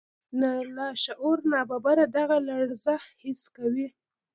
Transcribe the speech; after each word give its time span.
لاشعور 0.77 1.37
ناببره 1.51 2.05
دغه 2.17 2.37
لړزه 2.47 2.95
حس 3.21 3.41
کوي. 3.55 3.87